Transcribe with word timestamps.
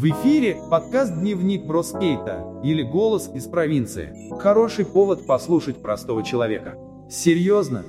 В 0.00 0.04
эфире 0.06 0.56
подкаст 0.70 1.14
«Дневник 1.14 1.66
Броскейта» 1.66 2.58
или 2.64 2.82
«Голос 2.82 3.30
из 3.34 3.44
провинции». 3.44 4.14
Хороший 4.38 4.86
повод 4.86 5.26
послушать 5.26 5.82
простого 5.82 6.24
человека. 6.24 6.78
Серьезно? 7.10 7.84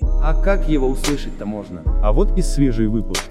А 0.00 0.40
как 0.40 0.68
его 0.68 0.86
услышать-то 0.86 1.46
можно? 1.46 1.82
А 2.04 2.12
вот 2.12 2.38
и 2.38 2.42
свежий 2.42 2.86
выпуск. 2.86 3.24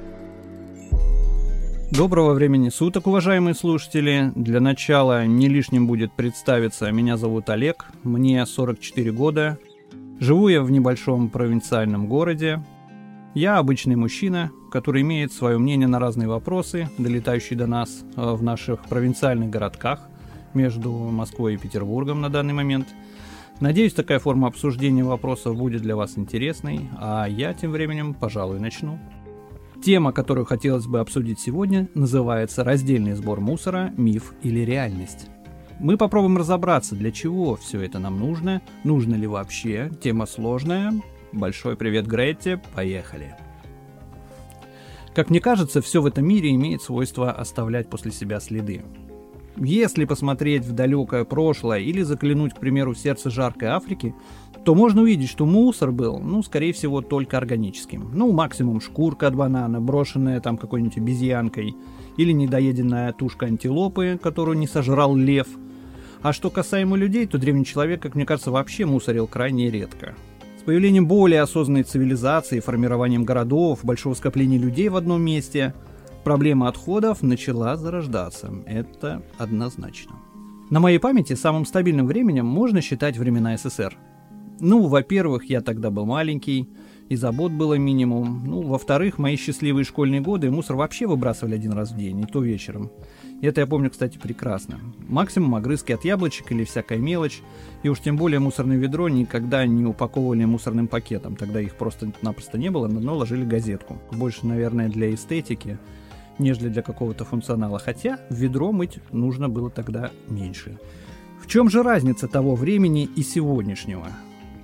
Доброго 1.91 2.33
времени 2.33 2.67
суток, 2.67 3.07
уважаемые 3.07 3.55
слушатели. 3.55 4.33
Для 4.35 4.59
начала 4.59 5.25
не 5.25 5.47
лишним 5.47 5.87
будет 5.87 6.11
представиться. 6.11 6.91
Меня 6.91 7.15
зовут 7.15 7.49
Олег, 7.49 7.85
мне 8.03 8.45
44 8.45 9.13
года. 9.13 9.57
Живу 10.19 10.49
я 10.49 10.61
в 10.61 10.69
небольшом 10.71 11.29
провинциальном 11.29 12.07
городе. 12.07 12.61
Я 13.35 13.59
обычный 13.59 13.95
мужчина, 13.95 14.51
который 14.71 15.03
имеет 15.03 15.31
свое 15.31 15.59
мнение 15.59 15.87
на 15.87 15.99
разные 15.99 16.27
вопросы, 16.27 16.89
долетающие 16.97 17.57
до 17.57 17.67
нас 17.67 18.03
э, 18.15 18.33
в 18.33 18.41
наших 18.41 18.81
провинциальных 18.85 19.51
городках 19.51 20.09
между 20.55 20.91
Москвой 20.91 21.53
и 21.53 21.57
Петербургом 21.57 22.21
на 22.21 22.29
данный 22.29 22.53
момент. 22.53 22.87
Надеюсь, 23.59 23.93
такая 23.93 24.17
форма 24.17 24.47
обсуждения 24.47 25.03
вопросов 25.03 25.55
будет 25.55 25.83
для 25.83 25.95
вас 25.95 26.17
интересной, 26.17 26.89
а 26.97 27.27
я 27.27 27.53
тем 27.53 27.71
временем, 27.71 28.15
пожалуй, 28.15 28.59
начну. 28.59 28.97
Тема, 29.83 30.11
которую 30.11 30.45
хотелось 30.45 30.87
бы 30.87 30.99
обсудить 30.99 31.39
сегодня, 31.39 31.87
называется 31.93 32.63
«Раздельный 32.63 33.13
сбор 33.13 33.41
мусора. 33.41 33.93
Миф 33.95 34.33
или 34.41 34.61
реальность?». 34.61 35.27
Мы 35.79 35.97
попробуем 35.97 36.37
разобраться, 36.37 36.95
для 36.95 37.11
чего 37.11 37.55
все 37.55 37.81
это 37.81 37.99
нам 37.99 38.19
нужно, 38.19 38.61
нужно 38.83 39.15
ли 39.15 39.27
вообще, 39.27 39.91
тема 40.01 40.25
сложная. 40.25 40.93
Большой 41.31 41.75
привет, 41.75 42.07
Гретте, 42.07 42.59
поехали! 42.73 43.35
Как 45.13 45.29
мне 45.29 45.39
кажется, 45.39 45.81
все 45.81 46.01
в 46.01 46.07
этом 46.07 46.25
мире 46.27 46.51
имеет 46.55 46.81
свойство 46.81 47.31
оставлять 47.31 47.87
после 47.87 48.11
себя 48.11 48.39
следы. 48.39 48.83
Если 49.55 50.05
посмотреть 50.05 50.65
в 50.65 50.71
далекое 50.71 51.25
прошлое 51.25 51.79
или 51.79 52.01
заглянуть, 52.01 52.53
к 52.53 52.59
примеру, 52.59 52.93
в 52.93 52.97
сердце 52.97 53.29
жаркой 53.29 53.69
Африки, 53.69 54.15
то 54.63 54.73
можно 54.73 55.01
увидеть, 55.01 55.29
что 55.29 55.45
мусор 55.45 55.91
был, 55.91 56.19
ну, 56.19 56.41
скорее 56.41 56.73
всего, 56.73 57.01
только 57.01 57.37
органическим. 57.37 58.09
Ну, 58.13 58.31
максимум 58.31 58.81
шкурка 58.81 59.27
от 59.27 59.35
банана, 59.35 59.79
брошенная 59.79 60.39
там 60.39 60.57
какой-нибудь 60.57 60.97
обезьянкой, 60.97 61.75
или 62.17 62.31
недоеденная 62.31 63.13
тушка 63.13 63.45
антилопы, 63.45 64.19
которую 64.21 64.57
не 64.57 64.67
сожрал 64.67 65.15
лев. 65.15 65.47
А 66.21 66.33
что 66.33 66.49
касаемо 66.49 66.97
людей, 66.97 67.27
то 67.27 67.37
древний 67.37 67.65
человек, 67.65 68.01
как 68.01 68.15
мне 68.15 68.25
кажется, 68.25 68.51
вообще 68.51 68.85
мусорил 68.85 69.27
крайне 69.27 69.69
редко. 69.69 70.15
С 70.59 70.61
появлением 70.61 71.07
более 71.07 71.41
осознанной 71.41 71.83
цивилизации, 71.83 72.59
формированием 72.59 73.23
городов, 73.23 73.79
большого 73.83 74.13
скопления 74.13 74.59
людей 74.59 74.89
в 74.89 74.97
одном 74.97 75.21
месте, 75.21 75.73
проблема 76.25 76.67
отходов 76.67 77.23
начала 77.23 77.77
зарождаться. 77.77 78.51
Это 78.65 79.23
однозначно. 79.37 80.15
На 80.69 80.81
моей 80.81 80.99
памяти 80.99 81.33
самым 81.33 81.65
стабильным 81.65 82.07
временем 82.07 82.45
можно 82.45 82.81
считать 82.81 83.17
времена 83.17 83.55
СССР. 83.55 83.97
Ну, 84.59 84.87
во-первых, 84.87 85.45
я 85.45 85.61
тогда 85.61 85.91
был 85.91 86.05
маленький, 86.05 86.67
и 87.09 87.15
забот 87.15 87.51
было 87.51 87.73
минимум. 87.73 88.43
Ну, 88.45 88.61
во-вторых, 88.61 89.17
мои 89.17 89.35
счастливые 89.35 89.83
школьные 89.83 90.21
годы 90.21 90.51
мусор 90.51 90.75
вообще 90.75 91.07
выбрасывали 91.07 91.55
один 91.55 91.73
раз 91.73 91.91
в 91.91 91.97
день, 91.97 92.21
и 92.21 92.25
то 92.25 92.41
вечером. 92.41 92.91
Это 93.41 93.61
я 93.61 93.67
помню, 93.67 93.89
кстати, 93.89 94.19
прекрасно. 94.19 94.79
Максимум 95.07 95.55
огрызки 95.55 95.91
от 95.91 96.05
яблочек 96.05 96.51
или 96.51 96.63
всякая 96.63 96.99
мелочь. 96.99 97.41
И 97.81 97.89
уж 97.89 97.99
тем 97.99 98.15
более 98.15 98.39
мусорное 98.39 98.77
ведро 98.77 99.09
никогда 99.09 99.65
не 99.65 99.85
упаковывали 99.85 100.45
мусорным 100.45 100.87
пакетом. 100.87 101.35
Тогда 101.35 101.59
их 101.59 101.75
просто-напросто 101.75 102.59
не 102.59 102.69
было, 102.69 102.87
но 102.87 103.17
ложили 103.17 103.43
газетку. 103.43 103.97
Больше, 104.11 104.45
наверное, 104.45 104.87
для 104.87 105.11
эстетики, 105.13 105.79
нежели 106.37 106.69
для 106.69 106.83
какого-то 106.83 107.25
функционала. 107.25 107.79
Хотя 107.79 108.19
ведро 108.29 108.71
мыть 108.71 108.99
нужно 109.11 109.49
было 109.49 109.71
тогда 109.71 110.11
меньше. 110.27 110.77
В 111.41 111.47
чем 111.47 111.69
же 111.69 111.81
разница 111.81 112.27
того 112.27 112.53
времени 112.55 113.09
и 113.15 113.23
сегодняшнего? 113.23 114.09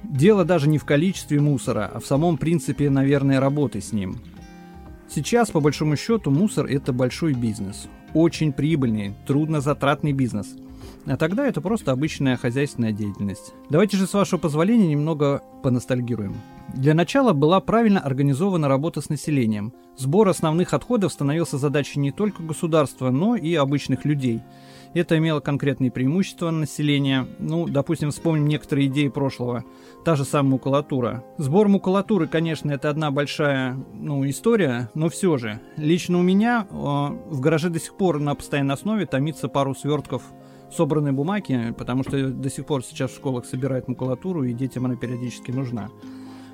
Дело 0.09 0.45
даже 0.45 0.69
не 0.69 0.77
в 0.77 0.85
количестве 0.85 1.39
мусора, 1.39 1.91
а 1.93 1.99
в 1.99 2.05
самом 2.05 2.37
принципе, 2.37 2.89
наверное, 2.89 3.39
работы 3.39 3.81
с 3.81 3.91
ним. 3.91 4.17
Сейчас, 5.07 5.51
по 5.51 5.59
большому 5.59 5.95
счету, 5.95 6.31
мусор– 6.31 6.65
это 6.69 6.93
большой 6.93 7.33
бизнес 7.33 7.87
очень 8.15 8.53
прибыльный, 8.53 9.13
труднозатратный 9.27 10.13
бизнес. 10.13 10.55
А 11.05 11.17
тогда 11.17 11.45
это 11.45 11.61
просто 11.61 11.91
обычная 11.91 12.37
хозяйственная 12.37 12.93
деятельность. 12.93 13.53
Давайте 13.69 13.97
же, 13.97 14.07
с 14.07 14.13
вашего 14.13 14.39
позволения, 14.39 14.87
немного 14.87 15.43
поностальгируем. 15.61 16.35
Для 16.73 16.95
начала 16.95 17.33
была 17.33 17.59
правильно 17.59 17.99
организована 17.99 18.67
работа 18.67 19.01
с 19.01 19.09
населением. 19.09 19.73
Сбор 19.97 20.29
основных 20.29 20.73
отходов 20.73 21.13
становился 21.13 21.57
задачей 21.57 21.99
не 21.99 22.11
только 22.11 22.41
государства, 22.41 23.11
но 23.11 23.35
и 23.35 23.53
обычных 23.53 24.05
людей. 24.05 24.41
Это 24.95 25.17
имело 25.17 25.41
конкретные 25.41 25.91
преимущества 25.91 26.51
населения. 26.51 27.27
Ну, 27.37 27.67
допустим, 27.67 28.11
вспомним 28.11 28.47
некоторые 28.47 28.87
идеи 28.87 29.09
прошлого. 29.09 29.65
Та 30.05 30.15
же 30.15 30.23
самая 30.23 30.53
макулатура. 30.53 31.21
Сбор 31.37 31.67
макулатуры, 31.67 32.27
конечно, 32.27 32.71
это 32.71 32.89
одна 32.89 33.11
большая 33.11 33.77
ну, 33.93 34.27
история, 34.27 34.89
но 34.93 35.09
все 35.09 35.37
же. 35.37 35.59
Лично 35.75 36.17
у 36.17 36.21
меня 36.21 36.65
э, 36.69 36.73
в 36.73 37.41
гараже 37.41 37.69
до 37.69 37.79
сих 37.79 37.97
пор 37.97 38.19
на 38.19 38.35
постоянной 38.35 38.75
основе 38.75 39.05
томится 39.05 39.49
пару 39.49 39.75
свертков 39.75 40.23
собранной 40.71 41.11
бумаги, 41.11 41.75
потому 41.77 42.03
что 42.03 42.29
до 42.29 42.49
сих 42.49 42.65
пор 42.65 42.81
сейчас 42.81 43.11
в 43.11 43.15
школах 43.15 43.45
собирают 43.45 43.89
макулатуру, 43.89 44.43
и 44.45 44.53
детям 44.53 44.85
она 44.85 44.95
периодически 44.95 45.51
нужна. 45.51 45.89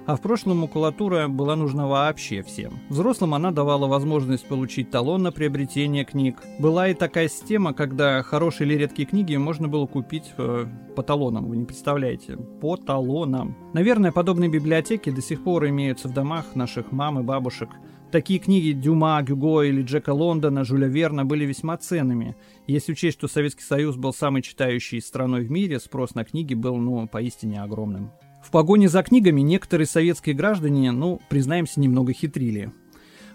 А 0.08 0.16
в 0.16 0.22
прошлом 0.22 0.58
макулатура 0.58 1.28
была 1.28 1.56
нужна 1.56 1.86
вообще 1.86 2.42
всем. 2.42 2.80
Взрослым 2.90 3.36
она 3.36 3.52
давала 3.52 3.88
возможность 3.88 4.48
получить 4.48 4.90
талон 4.90 5.22
на 5.22 5.32
приобретение 5.32 6.04
книг. 6.06 6.42
Была 6.58 6.88
и 6.88 6.94
такая 6.96 7.30
система, 7.30 7.74
когда 7.74 8.24
хорошие 8.24 8.68
или 8.68 8.78
редкие 8.78 9.08
книги 9.08 9.36
можно 9.36 9.68
было 9.68 9.86
купить 9.86 10.34
э, 10.38 10.66
по 10.96 11.04
талонам, 11.04 11.46
вы 11.46 11.58
не 11.58 11.66
представляете, 11.66 12.36
по 12.36 12.78
талонам. 12.78 13.56
Наверное, 13.74 14.12
подобные 14.12 14.50
библиотеки 14.50 15.12
до 15.12 15.22
сих 15.22 15.44
пор 15.44 15.68
имеются 15.68 16.08
в 16.08 16.14
домах 16.14 16.56
наших 16.56 16.92
мам 16.92 17.20
и 17.20 17.24
бабушек. 17.24 17.70
Такие 18.12 18.40
книги 18.40 18.72
Дюма, 18.72 19.22
Гюго 19.22 19.62
или 19.62 19.84
Джека 19.84 20.14
Лондона, 20.14 20.66
Жюля 20.66 20.88
Верна 20.88 21.24
были 21.24 21.46
весьма 21.46 21.78
ценными. 21.78 22.36
Если 22.68 22.92
учесть, 22.92 23.18
что 23.18 23.30
Советский 23.30 23.64
Союз 23.64 23.96
был 23.96 24.14
самой 24.14 24.42
читающей 24.42 25.00
страной 25.00 25.46
в 25.46 25.52
мире, 25.52 25.80
спрос 25.80 26.16
на 26.16 26.26
книги 26.26 26.54
был, 26.54 26.76
ну, 26.76 27.08
поистине 27.08 27.62
огромным. 27.62 28.12
В 28.52 28.54
погоне 28.54 28.90
за 28.90 29.02
книгами 29.02 29.40
некоторые 29.40 29.88
советские 29.88 30.36
граждане, 30.36 30.92
ну, 30.92 31.22
признаемся, 31.30 31.80
немного 31.80 32.12
хитрили. 32.12 32.74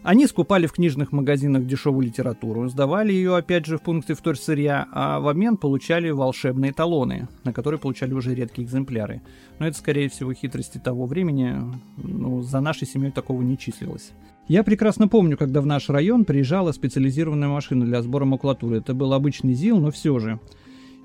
Они 0.03 0.27
скупали 0.27 0.67
в 0.67 0.73
книжных 0.73 1.11
магазинах 1.11 1.67
дешевую 1.67 2.05
литературу, 2.05 2.69
сдавали 2.69 3.15
ее 3.15 3.35
опять 3.35 3.65
же 3.65 3.79
в 3.79 3.81
пункты 3.81 4.13
вторсырья, 4.13 4.87
а 4.93 5.19
в 5.21 5.29
обмен 5.29 5.57
получали 5.57 6.11
волшебные 6.11 6.75
талоны, 6.75 7.29
на 7.45 7.55
которые 7.55 7.81
получали 7.81 8.13
уже 8.13 8.35
редкие 8.35 8.67
экземпляры. 8.67 9.23
Но 9.59 9.67
это, 9.67 9.79
скорее 9.79 10.11
всего, 10.11 10.35
хитрости 10.35 10.77
того 10.77 11.07
времени, 11.07 11.63
ну, 11.97 12.43
за 12.43 12.61
нашей 12.61 12.87
семьей 12.87 13.11
такого 13.11 13.41
не 13.41 13.57
числилось. 13.57 14.13
Я 14.49 14.65
прекрасно 14.65 15.09
помню, 15.09 15.39
когда 15.39 15.63
в 15.63 15.67
наш 15.67 15.89
район 15.89 16.27
приезжала 16.27 16.73
специализированная 16.73 17.49
машина 17.49 17.87
для 17.87 18.03
сбора 18.03 18.27
макулатуры. 18.27 18.77
Это 18.77 18.93
был 18.93 19.15
обычный 19.15 19.55
ЗИЛ, 19.55 19.79
но 19.79 19.91
все 19.91 20.19
же. 20.19 20.39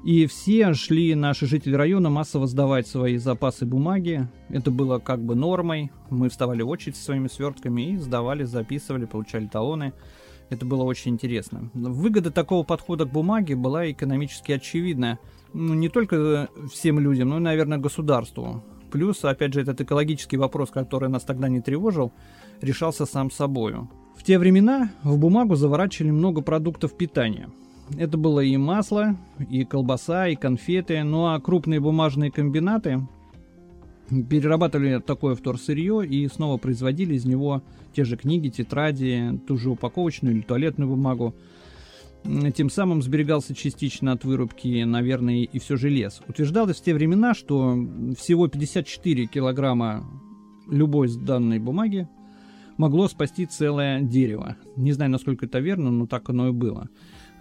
И 0.04 0.26
все 0.26 0.74
шли, 0.74 1.14
наши 1.14 1.46
жители 1.46 1.76
района, 1.76 2.10
массово 2.10 2.48
сдавать 2.48 2.88
свои 2.88 3.18
запасы 3.18 3.68
бумаги. 3.68 4.28
Это 4.50 4.72
было 4.72 4.98
как 4.98 5.24
бы 5.24 5.36
нормой. 5.36 5.92
Мы 6.10 6.30
вставали 6.30 6.64
в 6.64 6.70
очередь 6.70 6.96
со 6.96 7.04
своими 7.04 7.28
свертками 7.28 7.94
и 7.94 7.98
сдавали, 7.98 8.44
записывали, 8.44 9.06
получали 9.06 9.46
талоны. 9.46 9.94
Это 10.50 10.66
было 10.66 10.84
очень 10.84 11.12
интересно. 11.12 11.70
Выгода 11.76 12.32
такого 12.32 12.64
подхода 12.64 13.06
к 13.06 13.12
бумаге 13.12 13.56
была 13.56 13.92
экономически 13.92 14.54
очевидна. 14.54 15.20
Ну, 15.54 15.76
не 15.76 15.88
только 15.88 16.50
всем 16.72 17.00
людям, 17.00 17.30
но 17.30 17.38
и, 17.38 17.42
наверное, 17.42 17.78
государству. 17.78 18.64
Плюс, 18.92 19.24
опять 19.24 19.54
же, 19.54 19.62
этот 19.62 19.82
экологический 19.82 20.38
вопрос, 20.38 20.72
который 20.72 21.10
нас 21.10 21.24
тогда 21.24 21.48
не 21.48 21.62
тревожил, 21.62 22.12
решался 22.60 23.06
сам 23.06 23.30
собою. 23.30 23.88
В 24.18 24.24
те 24.24 24.40
времена 24.40 24.92
в 25.04 25.18
бумагу 25.20 25.56
заворачивали 25.56 26.10
много 26.10 26.42
продуктов 26.42 26.98
питания– 26.98 27.50
это 27.98 28.18
было 28.18 28.40
и 28.40 28.58
масло, 28.58 29.16
и 29.50 29.64
колбаса, 29.66 30.28
и 30.28 30.36
конфеты. 30.36 31.04
Ну 31.04 31.28
а 31.28 31.40
крупные 31.40 31.80
бумажные 31.80 32.32
комбинаты 32.32 33.08
перерабатывали 34.30 35.00
такое 35.00 35.36
вторсырье 35.36 36.06
и 36.06 36.28
снова 36.28 36.58
производили 36.58 37.16
из 37.16 37.26
него 37.26 37.64
те 37.94 38.04
же 38.04 38.18
книги, 38.18 38.50
тетради, 38.50 39.40
ту 39.48 39.58
же 39.58 39.70
упаковочную 39.70 40.36
или 40.36 40.42
туалетную 40.42 40.90
бумагу. 40.90 41.36
Тем 42.56 42.70
самым 42.70 43.02
сберегался 43.02 43.56
частично 43.56 44.12
от 44.12 44.24
вырубки, 44.24 44.84
наверное, 44.84 45.44
и 45.44 45.60
все 45.60 45.76
же. 45.76 45.90
Утверждалось 46.28 46.78
в 46.78 46.84
те 46.84 46.94
времена, 46.94 47.34
что 47.34 47.76
всего 48.18 48.48
54 48.48 49.26
килограмма 49.26 50.06
любой 50.70 51.10
данной 51.18 51.58
бумаги 51.58 52.08
могло 52.78 53.08
спасти 53.08 53.46
целое 53.46 54.02
дерево. 54.02 54.56
Не 54.76 54.92
знаю, 54.92 55.10
насколько 55.10 55.46
это 55.46 55.60
верно, 55.60 55.90
но 55.90 56.06
так 56.06 56.30
оно 56.30 56.50
и 56.50 56.52
было. 56.52 56.90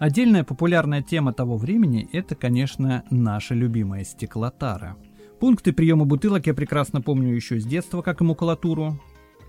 Отдельная 0.01 0.43
популярная 0.43 1.03
тема 1.03 1.31
того 1.31 1.57
времени– 1.57 2.09
это, 2.11 2.33
конечно, 2.33 3.03
наша 3.11 3.53
любимая 3.53 4.03
стеклотара. 4.03 4.97
Пункты 5.39 5.73
приема 5.73 6.05
бутылок 6.05 6.47
я 6.47 6.55
прекрасно 6.55 7.01
помню 7.01 7.35
еще 7.35 7.59
с 7.59 7.65
детства, 7.65 8.01
как 8.01 8.19
и 8.19 8.23
макулатуру. 8.23 8.99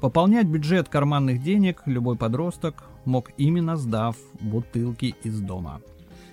Пополнять 0.03 0.47
бюджет 0.47 0.91
карманных 0.91 1.43
денег 1.43 1.81
любой 1.87 2.19
подросток 2.19 2.85
мог 3.07 3.31
именно 3.39 3.77
сдав 3.77 4.15
бутылки 4.43 5.15
из 5.23 5.41
дома. 5.41 5.81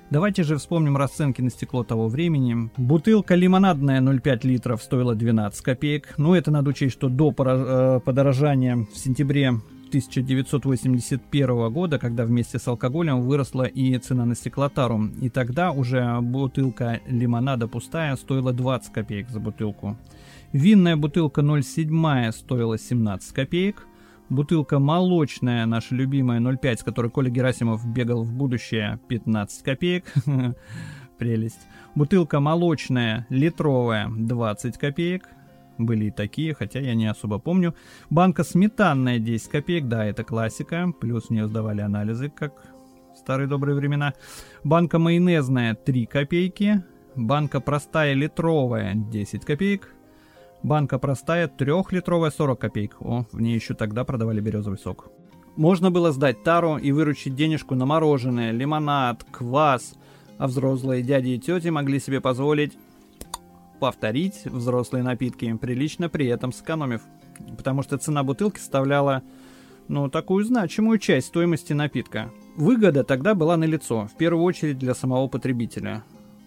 Давайте 0.09 0.43
же 0.43 0.57
вспомним 0.57 0.97
расценки 0.97 1.41
на 1.41 1.49
стекло 1.49 1.85
того 1.85 2.09
времени. 2.09 2.69
Бутылка 2.75 3.35
лимонадная 3.35 4.01
0,5 4.01 4.39
литров 4.43 4.83
стоила 4.83 5.15
12 5.15 5.61
копеек. 5.61 6.15
Но 6.17 6.35
это 6.35 6.51
надо 6.51 6.71
учесть, 6.71 6.91
что 6.91 7.07
до 7.07 7.33
э, 7.37 8.01
подорожания 8.03 8.75
в 8.75 8.97
сентябре 8.97 9.53
1981 9.89 11.73
года, 11.73 11.99
когда 11.99 12.25
вместе 12.25 12.59
с 12.59 12.67
алкоголем 12.67 13.21
выросла 13.21 13.63
и 13.63 13.97
цена 13.97 14.25
на 14.25 14.35
стеклотару. 14.35 15.09
И 15.21 15.29
тогда 15.29 15.71
уже 15.71 16.19
бутылка 16.21 17.01
лимонада 17.07 17.67
пустая 17.67 18.15
стоила 18.15 18.53
20 18.53 18.93
копеек 18.93 19.29
за 19.29 19.39
бутылку. 19.39 19.97
Винная 20.53 20.95
бутылка 20.95 21.41
0,7 21.41 22.31
стоила 22.31 22.77
17 22.77 23.33
копеек. 23.33 23.85
Бутылка 24.29 24.79
молочная, 24.79 25.65
наша 25.65 25.95
любимая 25.95 26.39
0,5, 26.39 26.77
с 26.77 26.83
которой 26.83 27.09
Коля 27.09 27.29
Герасимов 27.29 27.85
бегал 27.87 28.23
в 28.23 28.31
будущее, 28.31 28.99
15 29.07 29.63
копеек. 29.63 30.05
Прелесть. 31.17 31.67
Бутылка 31.95 32.39
молочная, 32.39 33.25
литровая, 33.29 34.07
20 34.09 34.77
копеек. 34.77 35.27
Были 35.79 36.05
и 36.05 36.11
такие, 36.11 36.53
хотя 36.53 36.79
я 36.81 36.93
не 36.93 37.07
особо 37.07 37.39
помню. 37.39 37.73
Банка 38.09 38.43
сметанная, 38.43 39.17
10 39.17 39.47
копеек, 39.49 39.87
да, 39.87 40.05
это 40.05 40.25
классика. 40.25 40.93
Плюс 40.99 41.27
в 41.27 41.29
нее 41.29 41.47
сдавали 41.47 41.79
анализы, 41.79 42.29
как 42.29 42.53
в 43.15 43.17
старые 43.17 43.47
добрые 43.47 43.75
времена. 43.75 44.13
Банка 44.65 44.99
майонезная, 44.99 45.75
3 45.75 46.05
копейки. 46.05 46.83
Банка 47.15 47.61
простая 47.61 48.13
литровая, 48.13 48.93
10 48.93 49.45
копеек. 49.45 49.95
Банка 50.63 50.99
простая, 50.99 51.47
трехлитровая, 51.47 52.29
40 52.29 52.59
копеек. 52.59 52.97
О, 52.99 53.25
в 53.31 53.39
ней 53.39 53.55
еще 53.55 53.73
тогда 53.73 54.03
продавали 54.03 54.41
березовый 54.41 54.77
сок. 54.77 55.09
Можно 55.55 55.91
было 55.91 56.11
сдать 56.11 56.43
тару 56.43 56.77
и 56.77 56.91
выручить 56.91 57.35
денежку 57.35 57.75
на 57.75 57.85
мороженое, 57.85 58.51
лимонад, 58.51 59.23
квас, 59.31 59.93
а 60.37 60.47
взрослые 60.47 61.03
дяди 61.03 61.29
и 61.29 61.39
тети 61.39 61.69
могли 61.69 62.01
себе 62.01 62.19
позволить 62.19 62.77
повторить 63.79 64.45
взрослые 64.45 65.03
напитки, 65.03 65.51
прилично 65.59 66.09
при 66.09 66.27
этом 66.27 66.51
сэкономив. 66.51 67.01
Потому 67.57 67.83
что 67.83 67.97
цена 67.97 68.23
бутылки 68.23 68.59
составляла, 68.59 69.23
ну, 69.87 70.09
такую 70.09 70.43
значимую 70.43 70.99
часть 70.99 71.27
стоимости 71.27 71.73
напитка. 71.73 72.31
Выгода 72.57 73.03
тогда 73.03 73.33
была 73.33 73.57
налицо, 73.57 74.07
в 74.07 74.17
первую 74.17 74.43
очередь 74.43 74.77
для 74.77 74.93
самого 74.93 75.27
потребителя. 75.27 76.03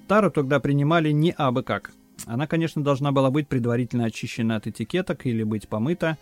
Тару 0.09 0.31
тогда 0.31 0.61
принимали 0.61 1.11
не 1.11 1.33
абы 1.33 1.63
как– 1.63 1.93
она, 2.27 2.47
конечно, 2.47 2.85
должна 2.85 3.11
была 3.11 3.31
быть 3.31 3.49
предварительно 3.49 4.05
очищена 4.05 4.57
от 4.57 4.67
этикеток 4.67 5.27
или 5.27 5.43
быть 5.43 5.69
помыта. 5.69 6.19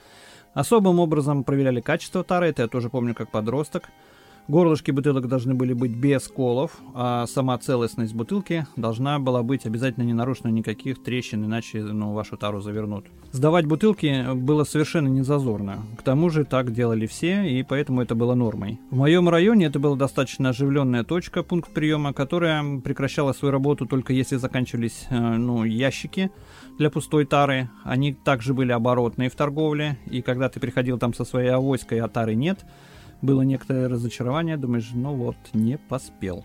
Особым 0.54 0.98
образом 0.98 1.44
проверяли 1.44 1.80
качество 1.80 2.24
тары, 2.24 2.48
это 2.48 2.62
я 2.62 2.68
тоже 2.68 2.88
помню 2.88 3.14
как 3.14 3.30
подросток– 3.30 3.90
Горлышки 4.50 4.90
бутылок 4.90 5.28
должны 5.28 5.54
были 5.54 5.74
быть 5.74 5.92
без 5.92 6.26
колов, 6.26 6.72
а 6.92 7.26
сама 7.28 7.56
целостность 7.58 8.14
бутылки 8.14 8.66
должна 8.74 9.20
была 9.20 9.44
быть 9.44 9.64
обязательно 9.64 10.02
не 10.02 10.12
нарушена 10.12 10.48
никаких 10.48 11.00
трещин, 11.00 11.44
иначе 11.44 11.84
ну, 11.84 12.14
вашу 12.14 12.36
тару 12.36 12.60
завернут. 12.60 13.06
Сдавать 13.30 13.66
бутылки 13.66 14.34
было 14.34 14.64
совершенно 14.64 15.06
не 15.06 15.22
зазорно. 15.22 15.84
К 15.96 16.02
тому 16.02 16.30
же 16.30 16.44
так 16.44 16.72
делали 16.72 17.06
все, 17.06 17.44
и 17.48 17.62
поэтому 17.62 18.02
это 18.02 18.16
было 18.16 18.34
нормой. 18.34 18.80
В 18.90 18.96
моем 18.96 19.28
районе 19.28 19.66
это 19.66 19.78
была 19.78 19.94
достаточно 19.94 20.48
оживленная 20.48 21.04
точка, 21.04 21.44
пункт 21.44 21.72
приема, 21.72 22.12
которая 22.12 22.80
прекращала 22.80 23.32
свою 23.32 23.52
работу 23.52 23.86
только 23.86 24.12
если 24.12 24.34
заканчивались 24.34 25.06
э, 25.10 25.16
ну, 25.16 25.62
ящики 25.62 26.32
для 26.76 26.90
пустой 26.90 27.24
тары. 27.24 27.70
Они 27.84 28.14
также 28.14 28.52
были 28.52 28.72
оборотные 28.72 29.30
в 29.30 29.36
торговле, 29.36 29.96
и 30.10 30.22
когда 30.22 30.48
ты 30.48 30.58
приходил 30.58 30.98
там 30.98 31.14
со 31.14 31.24
своей 31.24 31.50
авоськой, 31.50 32.00
а 32.00 32.08
тары 32.08 32.34
нет– 32.34 32.58
было 33.22 33.42
некоторое 33.42 33.88
разочарование, 33.88 34.56
думаешь, 34.56 34.90
ну 34.94 35.14
вот, 35.14 35.36
не 35.52 35.78
поспел. 35.78 36.44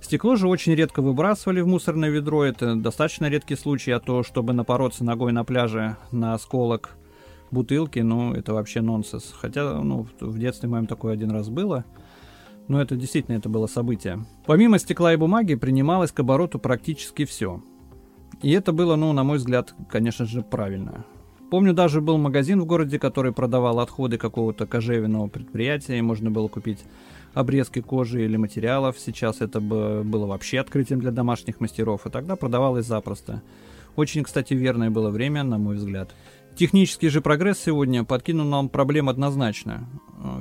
Стекло 0.00 0.36
же 0.36 0.48
очень 0.48 0.74
редко 0.74 1.00
выбрасывали 1.00 1.62
в 1.62 1.66
мусорное 1.66 2.10
ведро, 2.10 2.44
это 2.44 2.76
достаточно 2.76 3.28
редкий 3.28 3.56
случай, 3.56 3.90
а 3.90 4.00
то, 4.00 4.22
чтобы 4.22 4.52
напороться 4.52 5.02
ногой 5.02 5.32
на 5.32 5.44
пляже 5.44 5.96
на 6.12 6.34
осколок 6.34 6.96
бутылки, 7.50 8.00
ну, 8.00 8.34
это 8.34 8.52
вообще 8.52 8.82
нонсенс. 8.82 9.32
Хотя, 9.34 9.80
ну, 9.80 10.06
в 10.20 10.38
детстве 10.38 10.68
моем 10.68 10.86
такое 10.86 11.14
один 11.14 11.30
раз 11.30 11.48
было, 11.48 11.84
но 12.68 12.82
это 12.82 12.96
действительно 12.96 13.36
это 13.36 13.48
было 13.48 13.66
событие. 13.66 14.26
Помимо 14.44 14.78
стекла 14.78 15.14
и 15.14 15.16
бумаги 15.16 15.54
принималось 15.54 16.12
к 16.12 16.20
обороту 16.20 16.58
практически 16.58 17.24
все. 17.24 17.62
И 18.42 18.50
это 18.50 18.72
было, 18.72 18.96
ну, 18.96 19.12
на 19.12 19.24
мой 19.24 19.38
взгляд, 19.38 19.74
конечно 19.88 20.26
же, 20.26 20.42
правильно. 20.42 21.06
Помню, 21.50 21.72
даже 21.72 22.00
был 22.00 22.18
магазин 22.18 22.60
в 22.60 22.66
городе, 22.66 22.98
который 22.98 23.32
продавал 23.32 23.78
отходы 23.78 24.18
какого-то 24.18 24.66
кожевенного 24.66 25.28
предприятия, 25.28 25.98
и 25.98 26.02
можно 26.02 26.30
было 26.30 26.48
купить 26.48 26.84
обрезки 27.34 27.80
кожи 27.80 28.24
или 28.24 28.36
материалов. 28.36 28.96
Сейчас 28.98 29.40
это 29.40 29.60
было 29.60 30.26
вообще 30.26 30.60
открытием 30.60 31.00
для 31.00 31.10
домашних 31.10 31.60
мастеров, 31.60 32.06
и 32.06 32.10
тогда 32.10 32.36
продавалось 32.36 32.86
запросто. 32.86 33.42
Очень, 33.96 34.24
кстати, 34.24 34.54
верное 34.54 34.90
было 34.90 35.10
время, 35.10 35.44
на 35.44 35.58
мой 35.58 35.76
взгляд. 35.76 36.14
Технический 36.56 37.08
же 37.08 37.20
прогресс 37.20 37.58
сегодня 37.58 38.04
подкинул 38.04 38.46
нам 38.46 38.68
проблем 38.68 39.08
однозначно. 39.08 39.88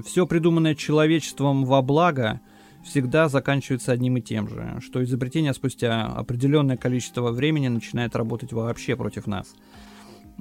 Все 0.05 0.25
придуманное 0.25 0.75
человечеством 0.75 1.65
во 1.65 1.81
благо 1.81 2.39
всегда 2.83 3.29
заканчивается 3.29 3.91
одним 3.91 4.17
и 4.17 4.21
тем 4.21 4.47
же, 4.47 4.79
что 4.81 5.03
изобретение 5.03 5.53
спустя 5.53 6.05
определенное 6.05 6.77
количество 6.77 7.31
времени 7.31 7.67
начинает 7.67 8.15
работать 8.15 8.53
вообще 8.53 8.95
против 8.95 9.27
нас– 9.27 9.53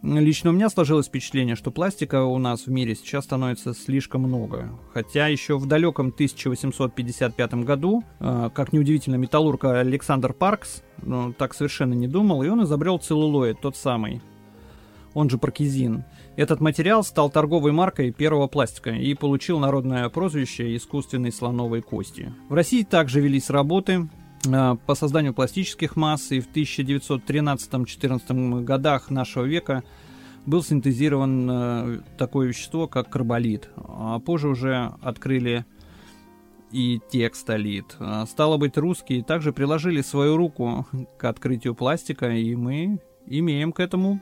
Лично 0.02 0.50
у 0.50 0.52
меня 0.52 0.68
сложилось 0.68 1.06
впечатление, 1.06 1.54
что 1.54 1.70
пластика 1.70 2.24
у 2.24 2.36
нас 2.38 2.66
в 2.66 2.70
мире 2.70 2.96
сейчас 2.96 3.24
становится 3.24 3.72
слишком 3.72 4.22
много. 4.22 4.76
Хотя 4.92 5.28
еще 5.28 5.58
в 5.58 5.66
далеком 5.66 6.08
1855 6.08 7.54
году, 7.64 8.02
э, 8.18 8.50
как 8.52 8.72
неудивительно, 8.72 9.14
металлург 9.14 9.64
Александр 9.64 10.32
Паркс 10.32 10.82
ну, 11.02 11.32
так 11.32 11.54
совершенно 11.54 11.94
не 11.94 12.08
думал, 12.08 12.42
и 12.42 12.48
он 12.48 12.64
изобрел 12.64 12.98
целлулоид, 12.98 13.60
тот 13.60 13.76
самый, 13.76 14.20
он 15.14 15.30
же 15.30 15.38
паркизин. 15.38 16.04
Этот 16.34 16.60
материал 16.60 17.04
стал 17.04 17.30
торговой 17.30 17.70
маркой 17.70 18.10
первого 18.10 18.48
пластика 18.48 18.90
и 18.90 19.14
получил 19.14 19.60
народное 19.60 20.08
прозвище 20.08 20.74
искусственной 20.74 21.30
слоновой 21.30 21.80
кости. 21.80 22.32
В 22.48 22.54
России 22.54 22.82
также 22.82 23.20
велись 23.20 23.50
работы 23.50 24.08
по 24.42 24.94
созданию 24.94 25.34
пластических 25.34 25.96
масс, 25.96 26.32
и 26.32 26.40
в 26.40 26.50
1913-14 26.50 28.64
годах 28.64 29.10
нашего 29.10 29.44
века 29.44 29.84
был 30.46 30.62
синтезирован 30.62 31.50
э, 31.50 32.00
такое 32.18 32.48
вещество, 32.48 32.88
как 32.88 33.10
карболит. 33.10 33.70
А 33.76 34.18
позже 34.18 34.48
уже 34.48 34.92
открыли 35.00 35.64
и 36.72 37.00
текстолит. 37.10 37.96
Э, 38.00 38.24
стало 38.28 38.56
быть, 38.56 38.76
русские 38.76 39.22
также 39.22 39.52
приложили 39.52 40.00
свою 40.00 40.36
руку 40.36 40.86
к 41.18 41.24
открытию 41.24 41.74
пластика, 41.74 42.30
и 42.30 42.54
мы 42.56 42.98
имеем 43.26 43.72
к 43.72 43.80
этому 43.80 44.20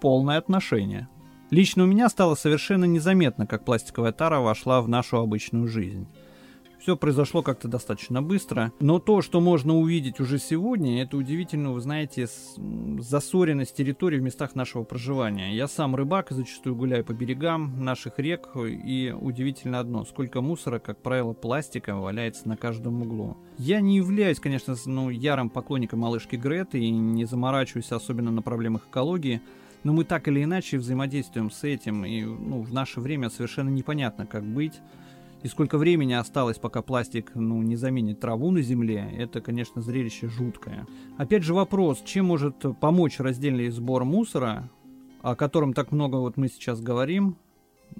полное 0.00 0.38
отношение. 0.38 1.08
Лично 1.50 1.84
у 1.84 1.86
меня 1.86 2.08
стало 2.08 2.34
совершенно 2.34 2.84
незаметно, 2.84 3.46
как 3.46 3.64
пластиковая 3.64 4.12
тара 4.12 4.40
вошла 4.40 4.80
в 4.80 4.88
нашу 4.88 5.18
обычную 5.18 5.66
жизнь. 5.66 6.06
Все 6.78 6.96
произошло 6.96 7.42
как-то 7.42 7.68
достаточно 7.68 8.22
быстро. 8.22 8.72
Но 8.80 8.98
то, 8.98 9.20
что 9.20 9.40
можно 9.40 9.76
увидеть 9.76 10.20
уже 10.20 10.38
сегодня, 10.38 11.02
это 11.02 11.16
удивительно, 11.16 11.72
вы 11.72 11.80
знаете, 11.80 12.28
засоренность 12.98 13.74
территории 13.74 14.18
в 14.18 14.22
местах 14.22 14.54
нашего 14.54 14.84
проживания. 14.84 15.54
Я 15.54 15.66
сам 15.66 15.96
рыбак, 15.96 16.28
зачастую 16.30 16.76
гуляю 16.76 17.04
по 17.04 17.12
берегам 17.12 17.84
наших 17.84 18.18
рек, 18.18 18.48
и 18.56 19.14
удивительно 19.18 19.80
одно, 19.80 20.04
сколько 20.04 20.40
мусора, 20.40 20.78
как 20.78 21.02
правило, 21.02 21.32
пластика 21.32 21.96
валяется 21.96 22.48
на 22.48 22.56
каждом 22.56 23.02
углу. 23.02 23.36
Я 23.58 23.80
не 23.80 23.96
являюсь, 23.96 24.38
конечно, 24.38 24.76
ну, 24.86 25.10
ярым 25.10 25.50
поклонником 25.50 26.00
малышки 26.00 26.36
Греты 26.36 26.78
и 26.78 26.90
не 26.90 27.24
заморачиваюсь 27.24 27.90
особенно 27.90 28.30
на 28.30 28.42
проблемах 28.42 28.86
экологии, 28.88 29.40
но 29.84 29.92
мы 29.92 30.04
так 30.04 30.28
или 30.28 30.44
иначе 30.44 30.78
взаимодействуем 30.78 31.50
с 31.50 31.64
этим, 31.64 32.04
и 32.04 32.22
ну, 32.22 32.62
в 32.62 32.72
наше 32.72 33.00
время 33.00 33.30
совершенно 33.30 33.68
непонятно, 33.68 34.26
как 34.26 34.44
быть. 34.44 34.74
И 35.42 35.48
сколько 35.48 35.78
времени 35.78 36.14
осталось, 36.14 36.58
пока 36.58 36.82
пластик 36.82 37.32
ну, 37.34 37.62
не 37.62 37.76
заменит 37.76 38.20
траву 38.20 38.50
на 38.50 38.60
земле, 38.60 39.08
это, 39.16 39.40
конечно, 39.40 39.80
зрелище 39.80 40.28
жуткое. 40.28 40.86
Опять 41.16 41.44
же 41.44 41.54
вопрос, 41.54 42.02
чем 42.04 42.26
может 42.26 42.64
помочь 42.80 43.20
раздельный 43.20 43.70
сбор 43.70 44.04
мусора, 44.04 44.68
о 45.22 45.36
котором 45.36 45.74
так 45.74 45.92
много 45.92 46.16
вот 46.16 46.36
мы 46.36 46.48
сейчас 46.48 46.80
говорим, 46.80 47.36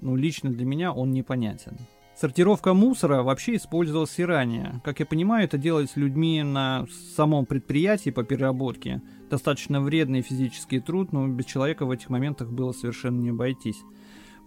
ну, 0.01 0.15
лично 0.15 0.49
для 0.49 0.65
меня 0.65 0.91
он 0.91 1.11
непонятен. 1.11 1.77
Сортировка 2.19 2.73
мусора 2.73 3.23
вообще 3.23 3.55
использовалась 3.55 4.19
и 4.19 4.25
ранее. 4.25 4.81
Как 4.83 4.99
я 4.99 5.05
понимаю, 5.05 5.45
это 5.45 5.57
делать 5.57 5.89
с 5.89 5.95
людьми 5.95 6.43
на 6.43 6.85
самом 7.15 7.45
предприятии 7.45 8.09
по 8.09 8.25
переработке. 8.25 9.01
Достаточно 9.29 9.79
вредный 9.79 10.21
физический 10.21 10.81
труд, 10.81 11.13
но 11.13 11.29
без 11.29 11.45
человека 11.45 11.85
в 11.85 11.91
этих 11.91 12.09
моментах 12.09 12.49
было 12.49 12.73
совершенно 12.73 13.21
не 13.21 13.29
обойтись. 13.29 13.81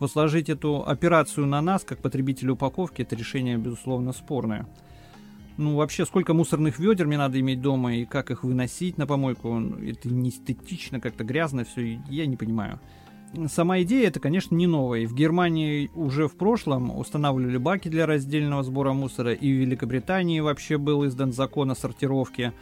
Возложить 0.03 0.49
эту 0.49 0.85
операцию 0.85 1.47
на 1.47 1.63
нас, 1.63 1.85
как 1.85 2.01
потребителя 2.01 2.55
упаковки, 2.55 3.03
это 3.03 3.15
решение, 3.15 3.57
безусловно, 3.57 4.13
спорное. 4.13 4.67
Ну, 5.59 5.77
вообще, 5.77 6.05
сколько 6.05 6.35
мусорных 6.35 6.81
ведер 6.81 7.07
мне 7.07 7.17
надо 7.17 7.39
иметь 7.39 7.63
дома 7.63 7.95
и 7.95 8.05
как 8.05 8.33
их 8.33 8.43
выносить 8.43 8.99
на 8.99 9.07
помойку, 9.07 9.57
это 9.61 10.09
не 10.09 10.31
эстетично, 10.31 10.99
как-то 10.99 11.23
грязно 11.23 11.63
все, 11.65 12.01
я 12.11 12.27
не 12.27 12.37
понимаю. 12.37 12.81
сама 13.47 13.81
идея 13.83 14.09
это, 14.09 14.19
конечно, 14.19 14.57
не 14.57 14.67
новая. 14.67 15.07
В 15.07 15.15
Германии 15.15 15.89
уже 15.95 16.27
в 16.27 16.35
прошлом 16.35 16.99
устанавливали 16.99 17.59
баки 17.59 17.89
для 17.89 18.05
раздельного 18.05 18.65
сбора 18.65 18.93
мусора, 18.95 19.33
и 19.33 19.53
в 19.53 19.61
Великобритании 19.61 20.41
вообще 20.41 20.79
был 20.79 21.07
издан 21.07 21.33
закон 21.33 21.71
о 21.71 21.77
сортировке. 21.77 22.53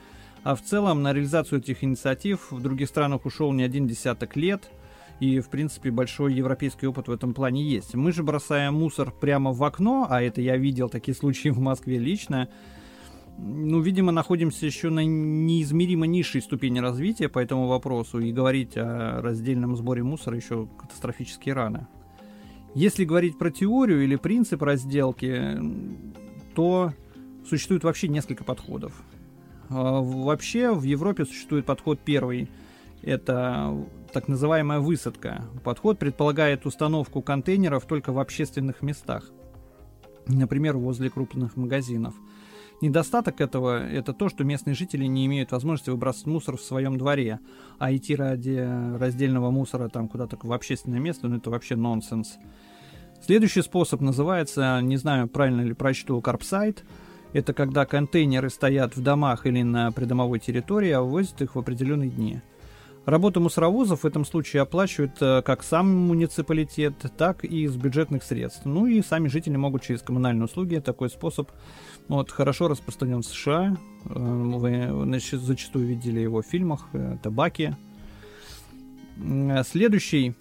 А 0.43 0.55
в 0.55 0.61
целом 0.61 1.03
на 1.03 1.15
реализацию 1.15 1.61
этих 1.61 1.83
инициатив 1.85 2.53
в 2.53 2.61
других 2.61 2.91
странах 2.91 3.25
ушел 3.25 3.51
не 3.53 3.63
один 3.63 3.87
десяток 3.87 4.37
лет, 4.37 4.71
и, 5.21 5.41
в 5.41 5.49
принципе, 5.51 5.91
большой 5.91 6.35
европейский 6.35 6.87
опыт 6.87 7.09
в 7.09 7.13
этом 7.13 7.35
плане 7.35 7.63
есть. 7.63 7.95
Мы 7.95 8.13
же 8.13 8.23
бросаем 8.23 8.75
мусор 8.75 9.13
прямо 9.13 9.53
в 9.53 9.63
окно, 9.63 10.07
а 10.09 10.23
это 10.23 10.41
я 10.41 10.57
видел 10.57 10.89
такие 10.89 11.15
случаи 11.15 11.51
в 11.51 11.61
Москве 11.61 11.99
лично, 11.99 12.49
ну, 13.43 13.81
видимо, 13.81 14.13
находимся 14.13 14.67
еще 14.67 14.91
на 14.91 15.05
неизмеримо 15.05 16.07
низшей 16.07 16.43
ступени 16.43 16.79
развития 16.79 17.29
по 17.29 17.39
этому 17.39 17.69
вопросу, 17.69 18.19
и 18.19 18.33
говорить 18.33 18.77
о 18.77 19.23
раздельном 19.23 19.77
сборе 19.77 20.03
мусора 20.03 20.37
еще 20.37 20.69
катастрофически 20.79 21.51
рано. 21.51 21.89
Если 22.75 23.05
говорить 23.05 23.39
про 23.39 23.51
теорию 23.51 24.05
или 24.05 24.17
принцип 24.17 24.63
разделки, 24.63 25.59
то 26.55 26.93
существует 27.49 27.83
вообще 27.83 28.09
несколько 28.09 28.45
подходов. 28.45 28.93
А, 29.71 30.01
вообще 30.01 30.73
в 30.73 30.83
Европе 30.83 31.25
существует 31.25 31.65
подход 31.65 31.99
первый. 32.05 32.49
Это 33.03 33.75
так 34.11 34.29
называемая 34.29 34.81
высадка. 34.81 35.45
Подход 35.65 35.99
предполагает 35.99 36.67
установку 36.67 37.23
контейнеров 37.23 37.87
только 37.87 38.13
в 38.13 38.19
общественных 38.19 38.83
местах. 38.83 39.31
Например, 40.27 40.77
возле 40.77 41.11
крупных 41.11 41.57
магазинов– 41.57 42.15
Недостаток 42.81 43.43
этого– 43.43 43.87
это 43.93 44.15
то, 44.15 44.31
что 44.31 44.43
местные 44.43 44.75
жители 44.75 45.05
не 45.05 45.27
имеют 45.27 45.53
возможности 45.53 45.91
выбрасывать 45.91 46.29
мусор 46.29 46.57
в 46.57 46.63
своем 46.63 46.97
дворе, 46.97 47.39
а 47.79 47.95
идти 47.95 48.17
ради 48.17 48.67
раздельного 48.99 49.51
мусора 49.51 49.89
там 49.89 50.09
куда-то 50.09 50.39
в 50.43 50.51
общественное 50.51 50.99
место, 50.99 51.29
ну 51.29 51.37
это 51.37 51.51
вообще 51.51 51.77
нонсенс. 51.77 52.39
Следующий 53.23 53.61
способ 53.61 54.01
называется, 54.01 54.81
не 54.81 54.97
знаю, 54.97 55.29
правильно 55.29 55.61
ли 55.61 55.75
прочту, 55.75 56.19
карпсайт. 56.23 56.85
Это 57.35 57.53
когда 57.53 57.85
контейнеры 57.85 58.49
стоят 58.49 58.97
в 58.97 59.03
домах 59.03 59.45
или 59.45 59.63
на 59.63 59.93
придомовой 59.93 60.39
территории, 60.39 60.91
а 60.91 61.03
вывозят 61.03 61.43
их 61.43 61.57
в 61.57 61.59
определенные 61.59 62.09
дни. 62.09 62.41
Работу 63.07 63.41
мусоровозов 63.41 64.03
в 64.03 64.07
этом 64.07 64.27
случае 64.27 64.63
оплачивают 64.63 65.13
э, 65.23 65.41
как 65.43 65.63
сам 65.63 65.89
муниципалитет, 65.89 66.95
так 67.17 67.45
и 67.45 67.65
из 67.65 67.75
бюджетных 67.75 68.23
средств. 68.23 68.63
Ну 68.67 68.87
и 68.87 69.01
сами 69.01 69.29
жители 69.29 69.57
могут 69.57 69.83
через 69.83 70.03
коммунальные 70.03 70.45
услуги 70.45 70.77
такой 70.77 71.09
способ 71.09 71.51
вот, 72.09 72.31
хорошо 72.31 72.69
распространен 72.69 73.23
в 73.23 73.27
США. 73.27 73.77
Э, 74.05 74.13
вы 74.15 75.05
значит, 75.05 75.41
зачастую 75.41 75.87
видели 75.87 76.21
его 76.21 76.43
в 76.43 76.47
фильмах. 76.47 76.89
Табаки. 77.23 77.75
Следующий 79.65 80.35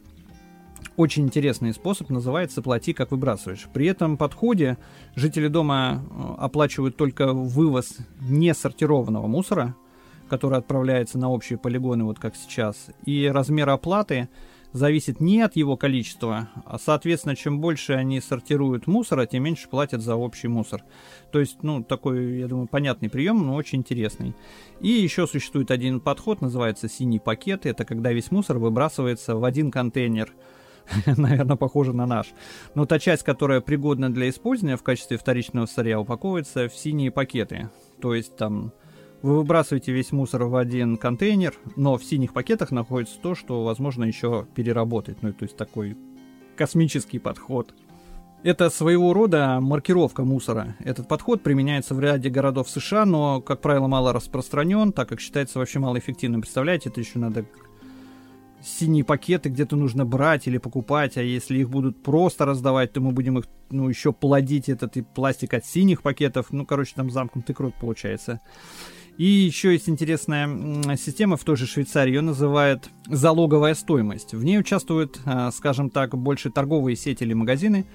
очень 0.97 1.23
интересный 1.25 1.73
способ 1.73 2.09
называется 2.09 2.61
«плати, 2.61 2.91
как 2.91 3.11
выбрасываешь». 3.11 3.67
При 3.73 3.85
этом 3.85 4.17
подходе 4.17 4.77
жители 5.15 5.47
дома 5.47 6.03
э, 6.09 6.35
оплачивают 6.39 6.97
только 6.97 7.31
вывоз 7.31 7.97
несортированного 8.19 9.27
мусора– 9.27 9.75
который 10.29 10.57
отправляется 10.57 11.17
на 11.17 11.29
общие 11.29 11.59
полигоны, 11.59 12.05
вот 12.05 12.19
как 12.19 12.35
сейчас, 12.35 12.87
и 13.05 13.27
размер 13.27 13.69
оплаты 13.69 14.29
зависит 14.71 15.19
не 15.19 15.41
от 15.41 15.55
его 15.55 15.77
количества, 15.77 16.49
а, 16.65 16.77
соответственно, 16.77 17.35
чем 17.35 17.59
больше 17.59 17.93
они 17.93 18.21
сортируют 18.21 18.87
мусора, 18.87 19.25
тем 19.25 19.43
меньше 19.43 19.67
платят 19.67 20.01
за 20.01 20.15
общий 20.15 20.47
мусор. 20.47 20.83
То 21.31 21.39
есть, 21.39 21.63
ну, 21.63 21.83
такой, 21.83 22.39
я 22.39 22.47
думаю, 22.47 22.67
понятный 22.67 23.09
прием, 23.09 23.45
но 23.45 23.55
очень 23.55 23.79
интересный. 23.79 24.35
И 24.79 24.89
еще 24.89 25.27
существует 25.27 25.71
один 25.71 25.99
подход, 25.99 26.41
называется 26.41 26.87
синий 26.87 27.19
пакет. 27.19 27.65
Это 27.65 27.85
когда 27.85 28.11
весь 28.13 28.31
мусор 28.31 28.59
выбрасывается 28.59 29.35
в 29.35 29.43
один 29.43 29.71
контейнер. 29.71 30.33
Наверное, 31.05 31.55
похоже 31.55 31.93
на 31.93 32.05
наш. 32.05 32.33
Но 32.75 32.85
та 32.85 32.99
часть, 32.99 33.23
которая 33.23 33.61
пригодна 33.61 34.11
для 34.11 34.29
использования 34.29 34.77
в 34.77 34.83
качестве 34.83 35.17
вторичного 35.17 35.65
сырья, 35.65 35.99
упаковывается 35.99 36.67
в 36.67 36.75
синие 36.75 37.11
пакеты. 37.11 37.69
То 38.01 38.15
есть 38.15 38.35
там 38.37 38.71
вы 39.21 39.37
выбрасываете 39.37 39.91
весь 39.91 40.11
мусор 40.11 40.43
в 40.43 40.55
один 40.55 40.97
контейнер, 40.97 41.53
но 41.75 41.97
в 41.97 42.03
синих 42.03 42.33
пакетах 42.33 42.71
находится 42.71 43.19
то, 43.19 43.35
что 43.35 43.63
возможно 43.63 44.03
еще 44.05 44.47
переработать. 44.55 45.21
Ну, 45.21 45.33
то 45.33 45.43
есть 45.43 45.57
такой 45.57 45.97
космический 46.55 47.19
подход. 47.19 47.73
Это 48.41 48.69
своего 48.69 49.13
рода 49.13 49.59
маркировка 49.59 50.23
мусора. 50.23 50.77
Этот 50.79 51.09
подход 51.09 51.43
применяется 51.43 51.93
в 51.93 51.99
ряде 51.99 52.29
городов 52.29 52.69
США, 52.69 53.05
но, 53.05 53.41
как 53.41 53.59
правило, 53.59 53.87
мало 53.87 54.13
распространен, 54.13 54.93
так 54.93 55.09
как 55.09 55.19
считается 55.19 55.59
вообще 55.59 55.79
малоэффективным. 55.79 56.41
Представляете, 56.41 56.89
это 56.89 57.01
еще 57.01 57.19
надо 57.19 57.45
синие 58.63 59.03
пакеты 59.03 59.49
где-то 59.49 59.75
нужно 59.75 60.05
брать 60.05 60.47
или 60.47 60.57
покупать, 60.57 61.17
а 61.17 61.21
если 61.21 61.59
их 61.59 61.69
будут 61.69 62.01
просто 62.01 62.45
раздавать, 62.45 62.93
то 62.93 63.01
мы 63.01 63.11
будем 63.11 63.39
их, 63.39 63.45
ну, 63.69 63.89
еще 63.89 64.13
плодить 64.13 64.69
этот 64.69 64.97
и 64.97 65.01
пластик 65.01 65.53
от 65.53 65.65
синих 65.65 66.01
пакетов. 66.01 66.47
Ну, 66.51 66.65
короче, 66.65 66.93
там 66.95 67.09
замкнутый 67.09 67.55
круг 67.55 67.73
получается. 67.75 68.41
И 69.19 69.25
еще 69.25 69.73
есть 69.73 69.89
интересная 69.89 70.95
система 70.95 71.35
в 71.35 71.43
той 71.43 71.57
же 71.57 71.67
Швейцарии, 71.67 72.13
ее 72.13 72.21
называют 72.21 72.89
залоговая 73.05 73.75
стоимость. 73.75 74.33
В 74.33 74.45
ней 74.45 74.57
участвуют, 74.57 75.19
а, 75.25 75.51
скажем 75.51 75.89
так, 75.89 76.17
больше 76.17 76.49
торговые 76.49 76.95
сети 76.95 77.25
или 77.25 77.33
магазины, 77.33 77.85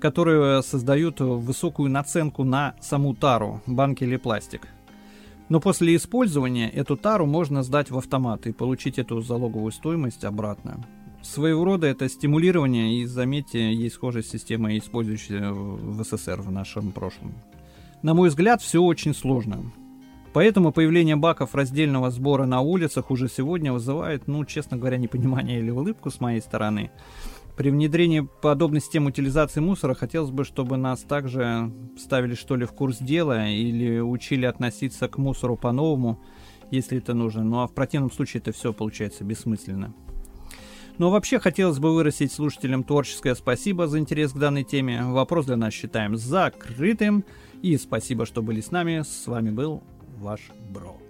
которые 0.00 0.62
создают 0.62 1.20
высокую 1.20 1.90
наценку 1.90 2.42
на 2.44 2.74
саму 2.80 3.14
тару, 3.14 3.60
банки 3.66 4.04
или 4.04 4.16
пластик. 4.16 4.66
Но 5.50 5.60
после 5.60 5.94
использования 5.94 6.70
эту 6.70 6.96
тару 6.96 7.26
можно 7.26 7.62
сдать 7.62 7.90
в 7.90 7.98
автомат 7.98 8.46
и 8.46 8.52
получить 8.52 8.98
эту 8.98 9.20
залоговую 9.20 9.72
стоимость 9.72 10.24
обратно. 10.24 10.82
Своего 11.20 11.66
рода 11.66 11.86
это 11.86 12.08
стимулирование, 12.08 12.98
и 12.98 13.04
заметьте, 13.04 13.74
есть 13.74 13.96
схожая 13.96 14.22
система, 14.22 14.74
использующаяся 14.78 15.52
в 15.52 16.02
СССР 16.02 16.40
в 16.40 16.50
нашем 16.50 16.92
прошлом. 16.92 17.34
На 18.00 18.14
мой 18.14 18.30
взгляд, 18.30 18.62
все 18.62 18.80
очень 18.82 19.14
сложно. 19.14 19.70
Поэтому 20.36 20.70
появление 20.70 21.16
баков 21.16 21.54
раздельного 21.54 22.10
сбора 22.10 22.44
на 22.44 22.60
улицах 22.60 23.10
уже 23.10 23.26
сегодня 23.26 23.72
вызывает, 23.72 24.26
ну, 24.26 24.44
честно 24.44 24.76
говоря, 24.76 24.98
непонимание 24.98 25.60
или 25.60 25.70
улыбку 25.70 26.10
с 26.10 26.20
моей 26.20 26.42
стороны. 26.42 26.90
При 27.56 27.70
внедрении 27.70 28.20
подобной 28.42 28.82
системы 28.82 29.08
утилизации 29.08 29.60
мусора 29.60 29.94
хотелось 29.94 30.28
бы, 30.28 30.44
чтобы 30.44 30.76
нас 30.76 31.00
также 31.00 31.72
ставили 31.98 32.34
что 32.34 32.54
ли 32.56 32.66
в 32.66 32.72
курс 32.72 32.98
дела 32.98 33.48
или 33.48 33.98
учили 33.98 34.44
относиться 34.44 35.08
к 35.08 35.16
мусору 35.16 35.56
по-новому, 35.56 36.22
если 36.70 36.98
это 36.98 37.14
нужно. 37.14 37.42
Ну 37.42 37.60
а 37.60 37.66
в 37.66 37.72
противном 37.72 38.12
случае 38.12 38.42
это 38.42 38.52
все 38.52 38.74
получается 38.74 39.24
бессмысленно. 39.24 39.94
Но 40.98 41.10
вообще 41.10 41.38
хотелось 41.38 41.78
бы 41.78 41.94
выразить 41.94 42.30
слушателям 42.30 42.84
творческое 42.84 43.36
спасибо 43.36 43.86
за 43.86 44.00
интерес 44.00 44.32
к 44.32 44.38
данной 44.38 44.64
теме. 44.64 45.02
Вопрос 45.02 45.46
для 45.46 45.56
нас 45.56 45.72
считаем 45.72 46.14
закрытым. 46.18 47.24
И 47.62 47.78
спасибо, 47.78 48.26
что 48.26 48.42
были 48.42 48.60
с 48.60 48.70
нами. 48.70 49.00
С 49.00 49.26
вами 49.26 49.48
был 49.48 49.82
ваш 50.20 50.50
бро. 50.70 51.05